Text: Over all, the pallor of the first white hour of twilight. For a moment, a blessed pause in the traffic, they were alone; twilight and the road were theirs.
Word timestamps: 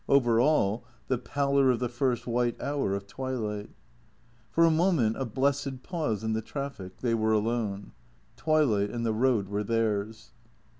Over 0.09 0.39
all, 0.41 0.83
the 1.09 1.19
pallor 1.19 1.69
of 1.69 1.77
the 1.77 1.87
first 1.87 2.25
white 2.25 2.59
hour 2.59 2.95
of 2.95 3.05
twilight. 3.05 3.69
For 4.49 4.65
a 4.65 4.71
moment, 4.71 5.15
a 5.15 5.25
blessed 5.25 5.83
pause 5.83 6.23
in 6.23 6.33
the 6.33 6.41
traffic, 6.41 7.01
they 7.01 7.13
were 7.13 7.33
alone; 7.33 7.91
twilight 8.35 8.89
and 8.89 9.05
the 9.05 9.13
road 9.13 9.47
were 9.47 9.63
theirs. 9.63 10.31